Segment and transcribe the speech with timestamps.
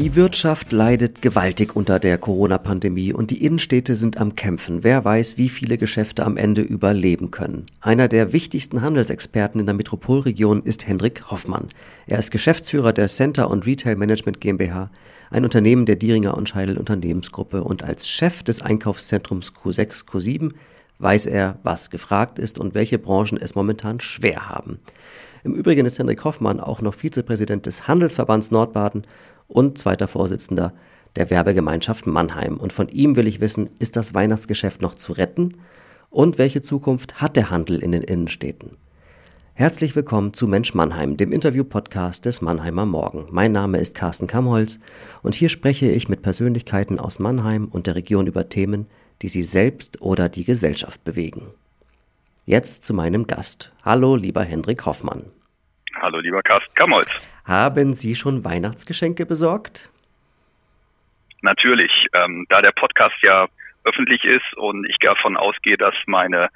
[0.00, 4.82] Die Wirtschaft leidet gewaltig unter der Corona-Pandemie und die Innenstädte sind am Kämpfen.
[4.82, 7.66] Wer weiß, wie viele Geschäfte am Ende überleben können.
[7.82, 11.68] Einer der wichtigsten Handelsexperten in der Metropolregion ist Hendrik Hoffmann.
[12.06, 14.90] Er ist Geschäftsführer der Center und Retail Management GmbH,
[15.30, 20.52] ein Unternehmen der Dieringer und Scheidel Unternehmensgruppe und als Chef des Einkaufszentrums Q6, Q7
[20.98, 24.78] weiß er, was gefragt ist und welche Branchen es momentan schwer haben.
[25.44, 29.06] Im Übrigen ist Hendrik Hoffmann auch noch Vizepräsident des Handelsverbands Nordbaden
[29.50, 30.72] und zweiter Vorsitzender
[31.16, 32.56] der Werbegemeinschaft Mannheim.
[32.56, 35.56] Und von ihm will ich wissen, ist das Weihnachtsgeschäft noch zu retten?
[36.08, 38.76] Und welche Zukunft hat der Handel in den Innenstädten?
[39.54, 43.26] Herzlich willkommen zu Mensch Mannheim, dem Interview-Podcast des Mannheimer Morgen.
[43.30, 44.80] Mein Name ist Carsten Kamholz
[45.22, 48.86] und hier spreche ich mit Persönlichkeiten aus Mannheim und der Region über Themen,
[49.20, 51.48] die sie selbst oder die Gesellschaft bewegen.
[52.46, 53.72] Jetzt zu meinem Gast.
[53.84, 55.24] Hallo, lieber Hendrik Hoffmann.
[56.00, 57.10] Hallo, lieber Carsten Kamholz.
[57.50, 59.90] Haben Sie schon Weihnachtsgeschenke besorgt?
[61.42, 61.90] Natürlich.
[62.12, 63.48] Ähm, da der Podcast ja
[63.82, 66.50] öffentlich ist und ich davon ausgehe, dass meine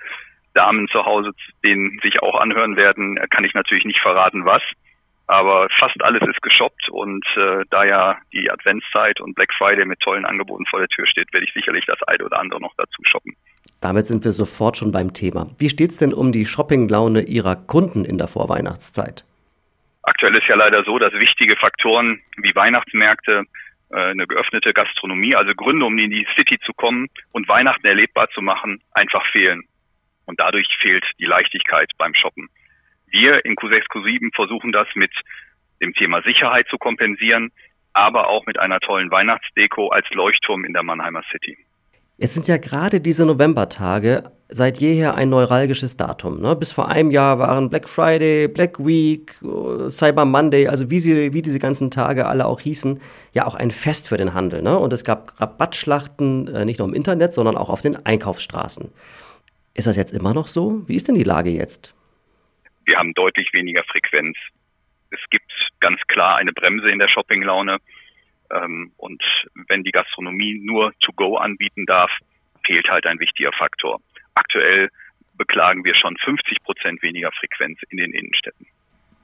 [0.55, 1.33] Damen zu Hause
[1.65, 4.63] den sich auch anhören werden, kann ich natürlich nicht verraten, was.
[5.27, 9.99] Aber fast alles ist geshoppt und äh, da ja die Adventszeit und Black Friday mit
[9.99, 13.03] tollen Angeboten vor der Tür steht, werde ich sicherlich das eine oder andere noch dazu
[13.11, 13.35] shoppen.
[13.81, 15.51] Damit sind wir sofort schon beim Thema.
[15.59, 19.25] Wie steht es denn um die Shoppinglaune Ihrer Kunden in der Vorweihnachtszeit?
[20.07, 23.45] Aktuell ist ja leider so, dass wichtige Faktoren wie Weihnachtsmärkte,
[23.91, 28.29] äh, eine geöffnete Gastronomie, also Gründe, um in die City zu kommen und Weihnachten erlebbar
[28.31, 29.63] zu machen, einfach fehlen.
[30.27, 32.49] Und dadurch fehlt die Leichtigkeit beim Shoppen.
[33.07, 35.13] Wir in Q6, Q7 versuchen das mit
[35.81, 37.51] dem Thema Sicherheit zu kompensieren,
[37.93, 41.57] aber auch mit einer tollen Weihnachtsdeko als Leuchtturm in der Mannheimer City.
[42.17, 46.41] Jetzt sind ja gerade diese Novembertage seit jeher ein neuralgisches Datum.
[46.41, 46.55] Ne?
[46.57, 49.35] Bis vor einem Jahr waren Black Friday, Black Week,
[49.89, 53.01] Cyber Monday, also wie, sie, wie diese ganzen Tage alle auch hießen,
[53.33, 54.63] ja auch ein Fest für den Handel.
[54.63, 54.79] Ne?
[54.79, 58.93] Und es gab Rabattschlachten, äh, nicht nur im Internet, sondern auch auf den Einkaufsstraßen.
[59.75, 60.83] Ist das jetzt immer noch so?
[60.87, 61.95] Wie ist denn die Lage jetzt?
[62.87, 64.37] wir haben deutlich weniger Frequenz.
[65.11, 65.51] Es gibt
[65.81, 67.79] ganz klar eine Bremse in der Shoppinglaune.
[68.51, 69.23] Ähm, und
[69.69, 72.11] wenn die Gastronomie nur To-Go anbieten darf,
[72.67, 74.01] fehlt halt ein wichtiger Faktor.
[74.35, 74.89] Aktuell
[75.37, 78.67] beklagen wir schon 50 Prozent weniger Frequenz in den Innenstädten.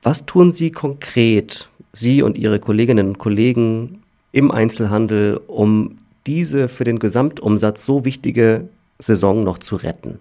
[0.02, 6.84] Was tun Sie konkret, Sie und Ihre Kolleginnen und Kollegen im Einzelhandel, um diese für
[6.84, 10.20] den Gesamtumsatz so wichtige Saison noch zu retten?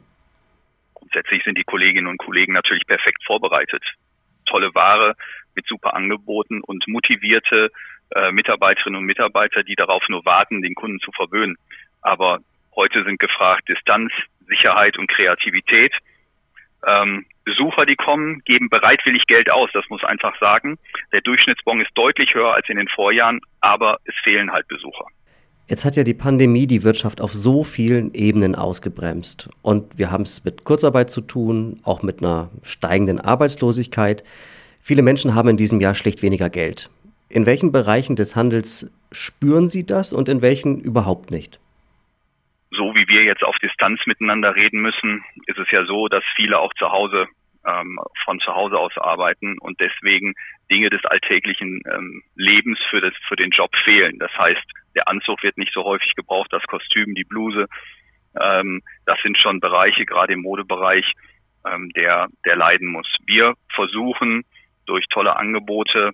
[0.96, 3.84] Grundsätzlich sind die Kolleginnen und Kollegen natürlich perfekt vorbereitet.
[4.46, 5.16] Tolle Ware
[5.56, 7.72] mit super Angeboten und motivierte
[8.16, 11.58] äh, Mitarbeiterinnen und Mitarbeiter, die darauf nur warten, den Kunden zu verwöhnen.
[12.02, 12.40] Aber
[12.76, 14.12] heute sind gefragt Distanz,
[14.50, 15.94] Sicherheit und Kreativität.
[16.86, 20.78] Ähm, Besucher, die kommen, geben bereitwillig Geld aus, das muss einfach sagen.
[21.12, 25.06] Der Durchschnittsbon ist deutlich höher als in den Vorjahren, aber es fehlen halt Besucher.
[25.68, 29.50] Jetzt hat ja die Pandemie die Wirtschaft auf so vielen Ebenen ausgebremst.
[29.62, 34.24] Und wir haben es mit Kurzarbeit zu tun, auch mit einer steigenden Arbeitslosigkeit.
[34.82, 36.90] Viele Menschen haben in diesem Jahr schlicht weniger Geld.
[37.30, 41.60] In welchen Bereichen des Handels spüren Sie das und in welchen überhaupt nicht?
[42.72, 46.60] So wie wir jetzt auf Distanz miteinander reden müssen, ist es ja so, dass viele
[46.60, 47.28] auch zu Hause
[47.66, 50.34] ähm, von zu Hause aus arbeiten und deswegen
[50.72, 54.20] Dinge des alltäglichen ähm, Lebens für, das, für den Job fehlen.
[54.20, 54.64] Das heißt,
[54.96, 57.68] der Anzug wird nicht so häufig gebraucht, das Kostüm, die Bluse.
[58.40, 61.12] Ähm, das sind schon Bereiche, gerade im Modebereich,
[61.66, 63.08] ähm, der, der leiden muss.
[63.26, 64.44] Wir versuchen
[64.86, 66.12] durch tolle Angebote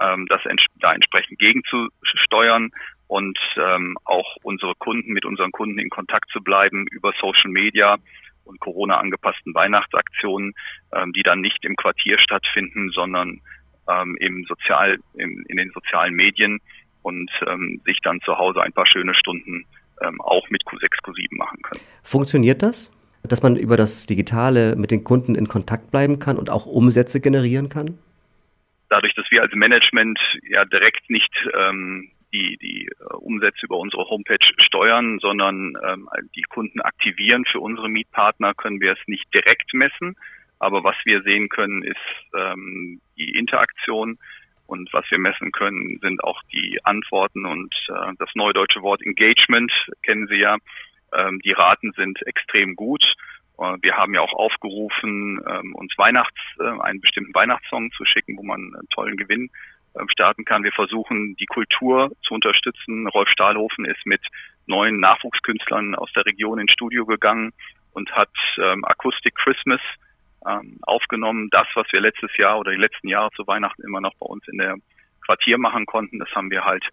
[0.00, 2.70] ähm, das ents da entsprechend gegenzusteuern
[3.06, 7.98] und ähm, auch unsere Kunden mit unseren Kunden in Kontakt zu bleiben über Social Media
[8.44, 10.54] und Corona angepassten Weihnachtsaktionen,
[10.92, 13.40] ähm, die dann nicht im Quartier stattfinden, sondern
[13.88, 16.60] ähm, im Sozial, im, in den sozialen Medien
[17.02, 19.66] und ähm, sich dann zu Hause ein paar schöne Stunden
[20.02, 21.80] ähm, auch mit Q6, Q7 machen können.
[22.02, 22.90] Funktioniert das?
[23.22, 27.20] Dass man über das Digitale mit den Kunden in Kontakt bleiben kann und auch Umsätze
[27.20, 27.98] generieren kann?
[28.90, 30.18] Dadurch, dass wir als Management
[30.48, 36.42] ja direkt nicht ähm, die, die äh, Umsätze über unsere Homepage steuern, sondern ähm, die
[36.42, 40.16] Kunden aktivieren für unsere Mietpartner, können wir es nicht direkt messen.
[40.58, 41.96] Aber was wir sehen können, ist
[42.36, 44.18] ähm, die Interaktion
[44.66, 49.72] und was wir messen können, sind auch die Antworten und äh, das neudeutsche Wort Engagement
[50.02, 50.56] kennen Sie ja.
[51.12, 53.04] Ähm, die Raten sind extrem gut.
[53.58, 58.36] Äh, wir haben ja auch aufgerufen, ähm, uns Weihnachts, äh, einen bestimmten Weihnachtssong zu schicken,
[58.38, 59.50] wo man einen tollen Gewinn
[60.08, 60.64] starten kann.
[60.64, 63.06] Wir versuchen, die Kultur zu unterstützen.
[63.08, 64.20] Rolf Stahlhofen ist mit
[64.66, 67.52] neuen Nachwuchskünstlern aus der Region ins Studio gegangen
[67.92, 69.80] und hat ähm, Acoustic Christmas
[70.46, 71.48] ähm, aufgenommen.
[71.50, 74.46] Das, was wir letztes Jahr oder die letzten Jahre zu Weihnachten immer noch bei uns
[74.48, 74.76] in der
[75.24, 76.84] Quartier machen konnten, das haben wir halt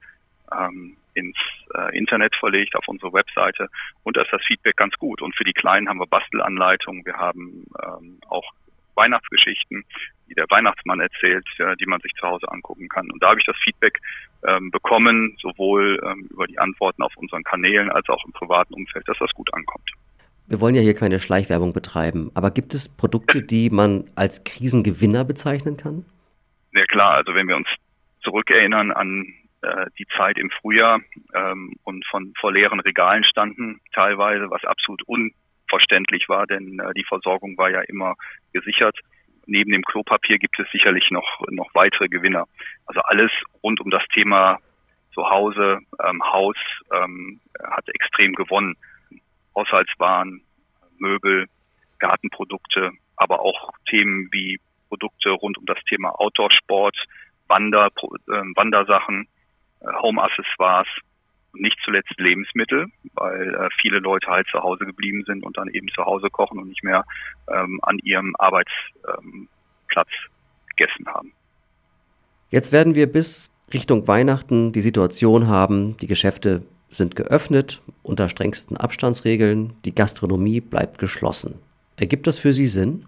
[0.57, 1.37] ähm, ins
[1.75, 3.67] äh, Internet verlegt, auf unsere Webseite
[4.03, 5.21] und da ist das Feedback ganz gut.
[5.21, 8.49] Und für die Kleinen haben wir Bastelanleitungen, wir haben ähm, auch
[8.95, 9.83] Weihnachtsgeschichten,
[10.29, 11.45] die der Weihnachtsmann erzählt,
[11.79, 13.09] die man sich zu Hause angucken kann.
[13.11, 13.99] Und da habe ich das Feedback
[14.47, 19.07] ähm, bekommen, sowohl ähm, über die Antworten auf unseren Kanälen als auch im privaten Umfeld,
[19.07, 19.89] dass das gut ankommt.
[20.47, 25.23] Wir wollen ja hier keine Schleichwerbung betreiben, aber gibt es Produkte, die man als Krisengewinner
[25.23, 26.05] bezeichnen kann?
[26.73, 27.67] Ja klar, also wenn wir uns
[28.21, 30.99] zurückerinnern an äh, die Zeit im Frühjahr
[31.33, 35.03] ähm, und von vor leeren Regalen standen, teilweise, was absolut
[35.71, 38.15] unverständlich war, denn äh, die Versorgung war ja immer
[38.53, 38.97] gesichert.
[39.45, 42.45] Neben dem Klopapier gibt es sicherlich noch, noch weitere Gewinner.
[42.85, 43.31] Also alles
[43.63, 44.59] rund um das Thema
[45.13, 46.55] Zuhause, ähm, Haus
[46.93, 48.75] ähm, hat extrem gewonnen.
[49.55, 50.41] Haushaltswaren,
[50.99, 51.47] Möbel,
[51.99, 56.95] Gartenprodukte, aber auch Themen wie Produkte rund um das Thema Outdoor-Sport,
[57.47, 59.27] Wander, äh, Wandersachen,
[59.81, 60.87] äh, Home-Accessoires
[61.53, 65.87] nicht zuletzt Lebensmittel, weil äh, viele Leute halt zu Hause geblieben sind und dann eben
[65.89, 67.03] zu Hause kochen und nicht mehr
[67.49, 68.77] ähm, an ihrem Arbeitsplatz
[69.23, 69.47] ähm,
[70.75, 71.33] gegessen haben.
[72.49, 78.75] Jetzt werden wir bis Richtung Weihnachten die Situation haben, die Geschäfte sind geöffnet unter strengsten
[78.75, 81.61] Abstandsregeln, die Gastronomie bleibt geschlossen.
[81.97, 83.05] Ergibt das für Sie Sinn?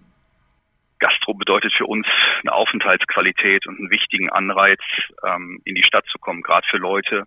[1.00, 2.06] Gastro bedeutet für uns
[2.42, 4.80] eine Aufenthaltsqualität und einen wichtigen Anreiz,
[5.26, 7.24] ähm, in die Stadt zu kommen, gerade für Leute,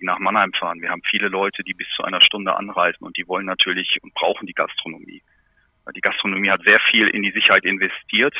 [0.00, 0.80] die nach Mannheim fahren.
[0.80, 4.14] Wir haben viele Leute, die bis zu einer Stunde anreisen und die wollen natürlich und
[4.14, 5.22] brauchen die Gastronomie.
[5.94, 8.34] Die Gastronomie hat sehr viel in die Sicherheit investiert,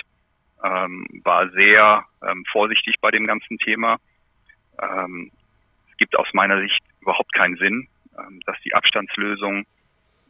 [0.65, 3.99] ähm, war sehr ähm, vorsichtig bei dem ganzen Thema.
[4.83, 5.31] Ähm,
[5.91, 7.89] es gibt aus meiner Sicht überhaupt keinen Sinn,
[8.19, 9.65] ähm, dass die Abstandslösung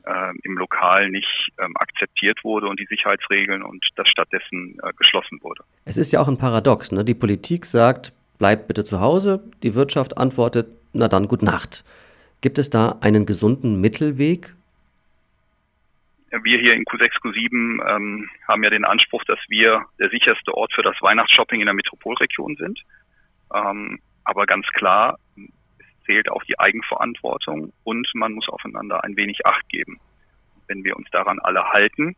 [0.04, 5.42] äh, im Lokal nicht ähm, akzeptiert wurde und die Sicherheitsregeln und das stattdessen äh, geschlossen
[5.42, 5.64] wurde.
[5.84, 6.92] Es ist ja auch ein Paradox.
[6.92, 7.04] Ne?
[7.04, 9.42] Die Politik sagt, bleibt bitte zu Hause.
[9.62, 11.84] Die Wirtschaft antwortet, na dann, gut Nacht.
[12.40, 14.54] Gibt es da einen gesunden Mittelweg?
[16.30, 20.72] Wir hier in Q6, Q7 ähm, haben ja den Anspruch, dass wir der sicherste Ort
[20.74, 22.80] für das Weihnachtsshopping in der Metropolregion sind.
[23.54, 25.18] Ähm, aber ganz klar,
[26.04, 29.98] zählt auch die Eigenverantwortung und man muss aufeinander ein wenig Acht geben.
[30.68, 32.16] Wenn wir uns daran alle halten,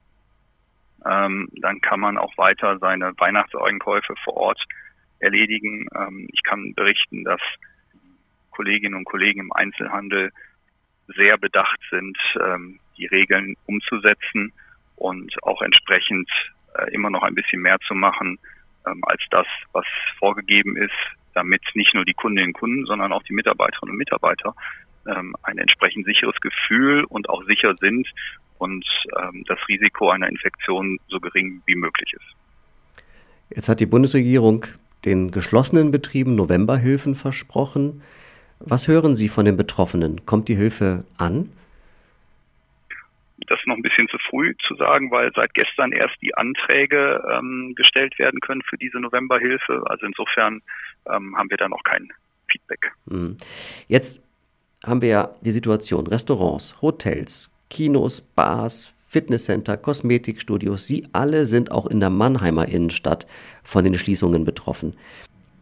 [1.04, 4.64] ähm, dann kann man auch weiter seine Weihnachtseinkäufe vor Ort
[5.20, 5.86] erledigen.
[5.94, 7.40] Ähm, ich kann berichten, dass
[8.50, 10.32] Kolleginnen und Kollegen im Einzelhandel
[11.16, 14.52] sehr bedacht sind, ähm, die Regeln umzusetzen
[14.96, 16.28] und auch entsprechend
[16.74, 18.38] äh, immer noch ein bisschen mehr zu machen
[18.86, 19.86] ähm, als das, was
[20.18, 20.92] vorgegeben ist
[21.38, 24.54] damit nicht nur die Kundinnen und Kunden, sondern auch die Mitarbeiterinnen und Mitarbeiter
[25.06, 28.08] ähm, ein entsprechend sicheres Gefühl und auch sicher sind
[28.58, 28.84] und
[29.20, 33.04] ähm, das Risiko einer Infektion so gering wie möglich ist.
[33.54, 34.66] Jetzt hat die Bundesregierung
[35.04, 38.02] den geschlossenen Betrieben Novemberhilfen versprochen.
[38.60, 40.26] Was hören Sie von den Betroffenen?
[40.26, 41.50] Kommt die Hilfe an?
[43.46, 47.22] Das ist noch ein bisschen zu früh zu sagen, weil seit gestern erst die Anträge
[47.32, 49.84] ähm, gestellt werden können für diese Novemberhilfe.
[49.86, 50.60] Also insofern
[51.06, 52.08] ähm, haben wir da noch kein
[52.50, 52.92] Feedback.
[53.06, 53.36] Mhm.
[53.86, 54.20] Jetzt
[54.84, 61.86] haben wir ja die Situation, Restaurants, Hotels, Kinos, Bars, Fitnesscenter, Kosmetikstudios, sie alle sind auch
[61.86, 63.26] in der Mannheimer Innenstadt
[63.64, 64.96] von den Schließungen betroffen.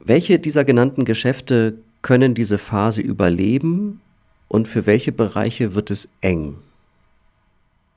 [0.00, 4.00] Welche dieser genannten Geschäfte können diese Phase überleben
[4.48, 6.58] und für welche Bereiche wird es eng?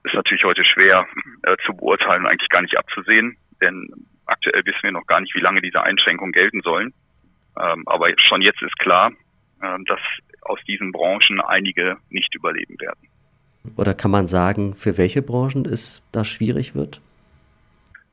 [0.03, 1.07] Ist natürlich heute schwer
[1.43, 3.89] äh, zu beurteilen, eigentlich gar nicht abzusehen, denn
[4.27, 6.93] aktuell wissen wir noch gar nicht, wie lange diese Einschränkungen gelten sollen.
[7.59, 9.11] Ähm, aber schon jetzt ist klar,
[9.61, 9.99] äh, dass
[10.41, 13.08] aus diesen Branchen einige nicht überleben werden.
[13.77, 17.01] Oder kann man sagen, für welche Branchen es da schwierig wird?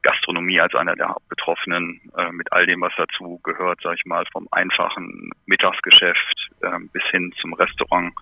[0.03, 4.25] Gastronomie als einer der Hauptbetroffenen äh, mit all dem, was dazu gehört, sage ich mal,
[4.33, 8.15] vom einfachen Mittagsgeschäft äh, bis hin zum Restaurant.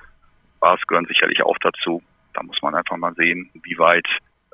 [0.60, 2.02] Bars gehören sicherlich auch dazu.
[2.32, 4.06] Da muss man einfach mal sehen, wie weit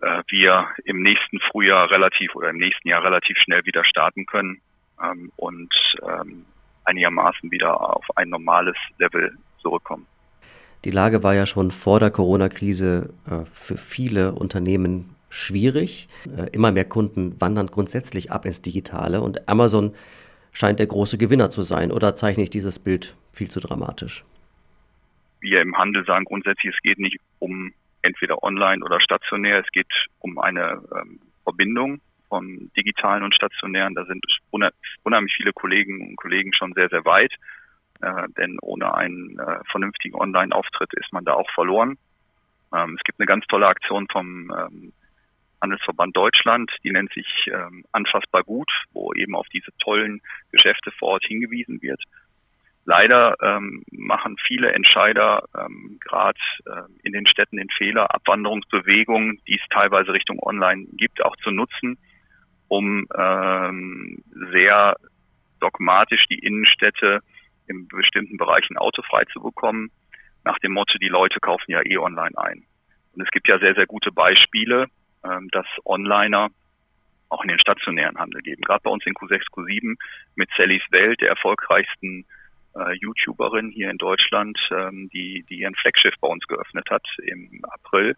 [0.03, 4.61] äh, wir im nächsten Frühjahr relativ oder im nächsten Jahr relativ schnell wieder starten können
[5.03, 5.73] ähm, und
[6.03, 6.47] ähm,
[6.85, 10.07] einigermaßen wieder auf ein normales Level zurückkommen.
[10.85, 16.09] Die Lage war ja schon vor der Corona-Krise äh, für viele Unternehmen schwierig.
[16.37, 19.95] Äh, immer mehr Kunden wandern grundsätzlich ab ins Digitale und Amazon
[20.53, 21.93] scheint der große Gewinner zu sein.
[21.93, 24.25] Oder zeichne ich dieses Bild viel zu dramatisch?
[25.41, 27.73] Wir im Handel sagen grundsätzlich, es geht nicht um
[28.03, 29.87] entweder online oder stationär, es geht
[30.21, 33.95] um eine ähm, Verbindung von digitalen und stationären.
[33.95, 37.33] Da sind unheimlich viele Kolleginnen und Kollegen schon sehr, sehr weit.
[38.03, 41.99] Äh, denn ohne einen äh, vernünftigen Online-Auftritt ist man da auch verloren.
[42.75, 44.93] Ähm, es gibt eine ganz tolle Aktion vom ähm,
[45.61, 51.11] Handelsverband Deutschland, die nennt sich ähm, Anfassbar gut, wo eben auf diese tollen Geschäfte vor
[51.11, 52.03] Ort hingewiesen wird.
[52.87, 59.57] Leider ähm, machen viele Entscheider ähm, gerade äh, in den Städten den Fehler, Abwanderungsbewegungen, die
[59.57, 61.99] es teilweise Richtung Online gibt, auch zu nutzen,
[62.69, 64.97] um ähm, sehr
[65.61, 67.21] dogmatisch die Innenstädte
[67.71, 69.91] in bestimmten Bereichen autofrei zu bekommen,
[70.45, 72.65] nach dem Motto, die Leute kaufen ja eh online ein.
[73.15, 74.87] Und es gibt ja sehr, sehr gute Beispiele,
[75.25, 76.49] ähm, dass Onliner
[77.29, 78.63] auch in den stationären Handel geben.
[78.63, 79.97] Gerade bei uns in Q6, Q7
[80.35, 82.27] mit Sallys Welt, der erfolgreichsten
[82.75, 87.65] äh, YouTuberin hier in Deutschland, ähm, die, die ihren Flaggschiff bei uns geöffnet hat im
[87.65, 88.17] April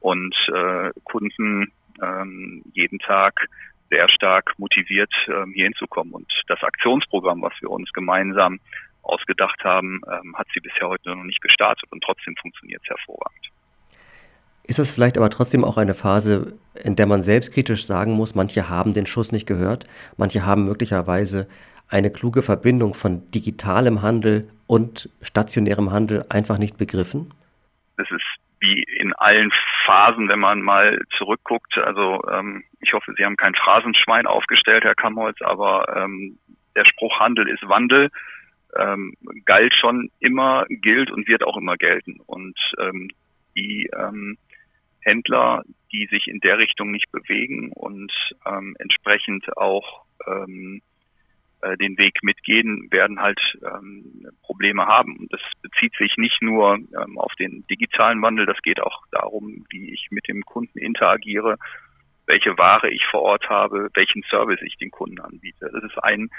[0.00, 3.46] und äh, Kunden ähm, jeden Tag
[3.90, 6.14] sehr stark motiviert, ähm, hier hinzukommen.
[6.14, 8.60] Und das Aktionsprogramm, was wir uns gemeinsam
[9.10, 13.50] ausgedacht haben, ähm, hat sie bisher heute noch nicht gestartet und trotzdem funktioniert es hervorragend.
[14.64, 18.68] Ist das vielleicht aber trotzdem auch eine Phase, in der man selbstkritisch sagen muss, manche
[18.68, 19.86] haben den Schuss nicht gehört,
[20.16, 21.48] manche haben möglicherweise
[21.88, 27.34] eine kluge Verbindung von digitalem Handel und stationärem Handel einfach nicht begriffen?
[27.96, 28.22] Das ist
[28.60, 29.50] wie in allen
[29.86, 31.76] Phasen, wenn man mal zurückguckt.
[31.78, 36.38] Also ähm, ich hoffe, Sie haben kein Phrasenschwein aufgestellt, Herr Kamholz, aber ähm,
[36.76, 38.10] der Spruch Handel ist Wandel
[38.78, 42.20] ähm, galt schon immer, gilt und wird auch immer gelten.
[42.26, 43.08] Und ähm,
[43.56, 44.38] die ähm,
[45.00, 48.12] Händler, die sich in der Richtung nicht bewegen und
[48.46, 50.82] ähm, entsprechend auch ähm,
[51.62, 55.16] äh, den Weg mitgehen, werden halt ähm, Probleme haben.
[55.16, 59.64] Und das bezieht sich nicht nur ähm, auf den digitalen Wandel, das geht auch darum,
[59.70, 61.56] wie ich mit dem Kunden interagiere,
[62.26, 65.70] welche Ware ich vor Ort habe, welchen Service ich den Kunden anbiete.
[65.72, 66.30] Das ist ein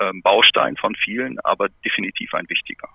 [0.00, 2.88] ähm, Baustein von vielen, aber definitiv ein wichtiger.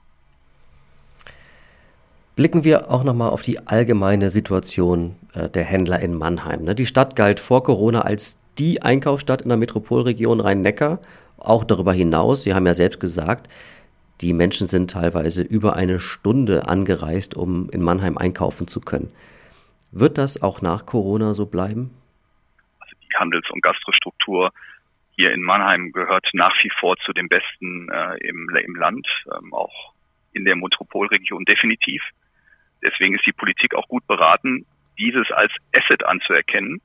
[2.35, 6.63] Blicken wir auch nochmal auf die allgemeine Situation äh, der Händler in Mannheim.
[6.63, 6.75] Ne?
[6.75, 10.99] Die Stadt galt vor Corona als die Einkaufsstadt in der Metropolregion Rhein-Neckar.
[11.37, 13.49] Auch darüber hinaus, Sie haben ja selbst gesagt,
[14.21, 19.11] die Menschen sind teilweise über eine Stunde angereist, um in Mannheim einkaufen zu können.
[19.91, 21.91] Wird das auch nach Corona so bleiben?
[23.15, 24.51] Handels- und Gastrostruktur
[25.17, 29.53] hier in Mannheim gehört nach wie vor zu den besten äh, im, im Land, ähm,
[29.53, 29.93] auch
[30.33, 32.03] in der Metropolregion definitiv.
[32.83, 34.65] Deswegen ist die Politik auch gut beraten,
[34.99, 36.81] dieses als Asset anzuerkennen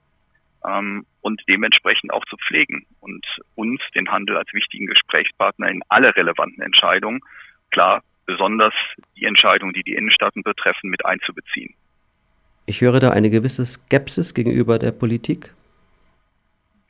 [0.66, 3.24] ähm, und dementsprechend auch zu pflegen und
[3.54, 7.20] uns, den Handel, als wichtigen Gesprächspartner in alle relevanten Entscheidungen,
[7.70, 8.74] klar, besonders
[9.16, 11.74] die Entscheidungen, die die Innenstaaten betreffen, mit einzubeziehen.
[12.64, 15.52] Ich höre da eine gewisse Skepsis gegenüber der Politik.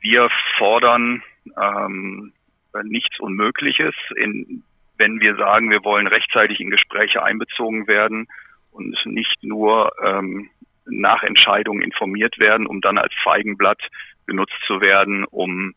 [0.03, 1.23] Wir fordern
[1.59, 2.33] ähm,
[2.83, 3.95] nichts Unmögliches.
[4.17, 4.63] In,
[4.97, 8.27] wenn wir sagen, wir wollen rechtzeitig in Gespräche einbezogen werden
[8.71, 10.49] und nicht nur ähm,
[10.85, 13.79] nach Entscheidungen informiert werden, um dann als Feigenblatt
[14.27, 15.73] genutzt zu werden, um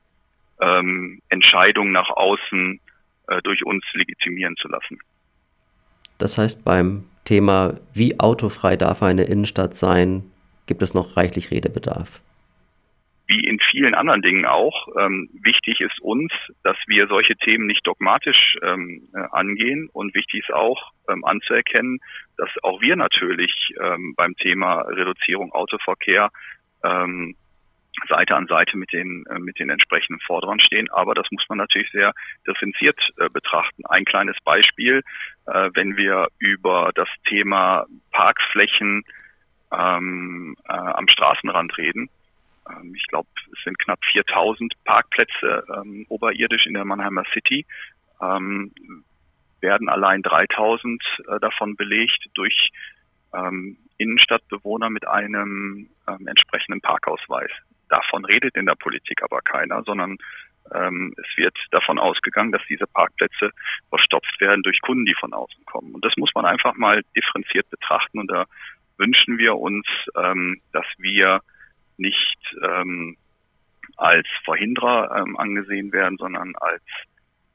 [0.60, 2.80] ähm, Entscheidungen nach außen
[3.28, 4.98] äh, durch uns legitimieren zu lassen.
[6.18, 10.24] Das heißt, beim Thema, wie autofrei darf eine Innenstadt sein,
[10.66, 12.20] gibt es noch reichlich Redebedarf
[13.26, 17.86] wie in vielen anderen Dingen auch, ähm, wichtig ist uns, dass wir solche Themen nicht
[17.86, 21.98] dogmatisch ähm, äh, angehen und wichtig ist auch ähm, anzuerkennen,
[22.36, 26.30] dass auch wir natürlich ähm, beim Thema Reduzierung Autoverkehr
[26.84, 27.34] ähm,
[28.08, 30.90] Seite an Seite mit den äh, mit den entsprechenden Forderern stehen.
[30.90, 32.12] Aber das muss man natürlich sehr
[32.46, 33.84] differenziert äh, betrachten.
[33.86, 35.02] Ein kleines Beispiel,
[35.46, 39.02] äh, wenn wir über das Thema Parkflächen
[39.72, 42.08] ähm, äh, am Straßenrand reden,
[42.70, 47.66] ähm, ich glaube, es sind knapp 4000 Parkplätze ähm, oberirdisch in der Mannheimer City.
[48.20, 48.72] Ähm,
[49.60, 52.70] werden allein 3000 äh, davon belegt durch
[53.34, 57.50] ähm, Innenstadtbewohner mit einem ähm, entsprechenden Parkausweis.
[57.88, 60.18] Davon redet in der Politik aber keiner, sondern
[60.74, 63.50] ähm, es wird davon ausgegangen, dass diese Parkplätze
[63.88, 65.94] verstopft werden durch Kunden, die von außen kommen.
[65.94, 68.18] Und das muss man einfach mal differenziert betrachten.
[68.18, 68.44] Und da
[68.98, 71.40] wünschen wir uns, ähm, dass wir
[71.98, 73.16] nicht ähm,
[73.96, 76.82] als Verhinderer ähm, angesehen werden, sondern als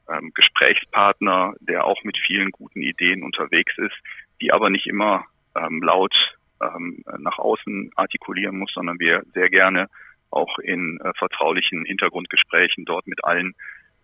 [0.08, 3.96] ähm, Gesprächspartner, der auch mit vielen guten Ideen unterwegs ist,
[4.40, 5.24] die aber nicht immer
[5.56, 6.14] ähm, laut
[6.60, 9.88] ähm, nach außen artikulieren muss, sondern wir sehr gerne
[10.30, 13.54] auch in äh, vertraulichen Hintergrundgesprächen dort mit allen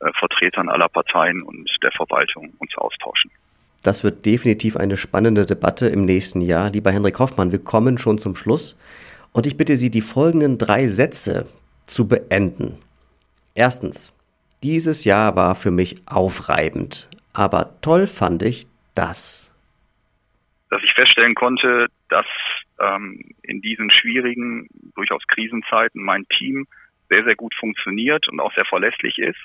[0.01, 3.31] äh, Vertretern aller Parteien und der Verwaltung uns austauschen.
[3.83, 6.71] Das wird definitiv eine spannende Debatte im nächsten Jahr.
[6.71, 8.77] Lieber Henrik Hoffmann, wir kommen schon zum Schluss.
[9.33, 11.47] Und ich bitte Sie, die folgenden drei Sätze
[11.85, 12.79] zu beenden.
[13.55, 14.13] Erstens,
[14.63, 19.55] dieses Jahr war für mich aufreibend, aber toll fand ich das.
[20.71, 22.27] Dass ich feststellen konnte, dass
[22.81, 26.67] ähm, in diesen schwierigen, durchaus Krisenzeiten mein Team
[27.09, 29.39] sehr, sehr gut funktioniert und auch sehr verlässlich ist.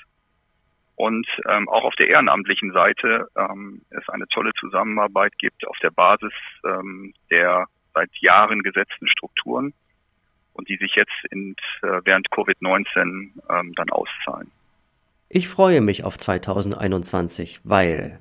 [0.96, 5.90] und ähm, auch auf der ehrenamtlichen Seite ähm, es eine tolle Zusammenarbeit gibt auf der
[5.90, 6.32] Basis
[6.64, 9.72] ähm, der seit Jahren gesetzten Strukturen
[10.52, 14.50] und die sich jetzt in, äh, während Covid-19 ähm, dann auszahlen.
[15.28, 18.20] Ich freue mich auf 2021, weil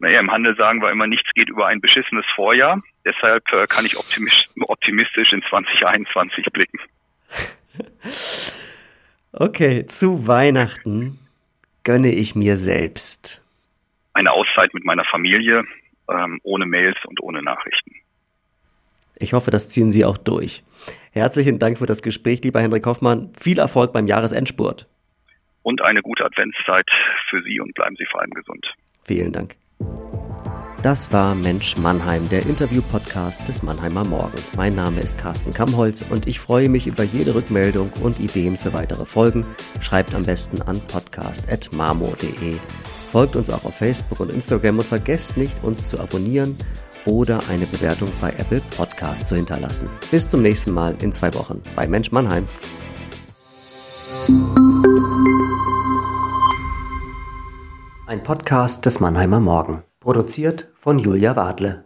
[0.00, 2.80] naja, im Handel sagen wir immer, nichts geht über ein beschissenes Vorjahr.
[3.04, 3.96] Deshalb äh, kann ich
[4.58, 6.78] optimistisch in 2021 blicken.
[9.32, 11.18] okay, zu Weihnachten
[11.82, 13.44] gönne ich mir selbst.
[14.12, 15.64] Eine Auszeit mit meiner Familie,
[16.08, 17.96] ähm, ohne Mails und ohne Nachrichten.
[19.18, 20.62] Ich hoffe, das ziehen Sie auch durch.
[21.12, 23.30] Herzlichen Dank für das Gespräch, lieber Henrik Hoffmann.
[23.38, 24.88] Viel Erfolg beim Jahresendspurt.
[25.62, 26.88] Und eine gute Adventszeit
[27.28, 28.64] für Sie und bleiben Sie vor allem gesund.
[29.04, 29.56] Vielen Dank.
[30.82, 34.38] Das war Mensch Mannheim, der Interview-Podcast des Mannheimer Morgen.
[34.56, 38.72] Mein Name ist Carsten Kammholz und ich freue mich über jede Rückmeldung und Ideen für
[38.72, 39.44] weitere Folgen.
[39.80, 42.54] Schreibt am besten an podcast.marmo.de.
[43.10, 46.56] Folgt uns auch auf Facebook und Instagram und vergesst nicht, uns zu abonnieren
[47.08, 49.88] oder eine Bewertung bei Apple Podcast zu hinterlassen.
[50.10, 52.46] Bis zum nächsten Mal in zwei Wochen bei Mensch Mannheim.
[58.06, 59.82] Ein Podcast des Mannheimer Morgen.
[60.00, 61.76] Produziert von Julia Wadle.